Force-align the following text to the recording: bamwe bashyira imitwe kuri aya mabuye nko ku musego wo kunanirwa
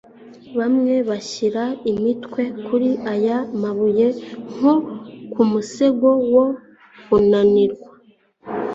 bamwe 0.57 0.93
bashyira 1.09 1.63
imitwe 1.91 2.41
kuri 2.65 2.89
aya 3.13 3.37
mabuye 3.61 4.07
nko 4.53 4.73
ku 5.33 5.41
musego 5.51 6.09
wo 6.33 6.45
kunanirwa 7.05 7.87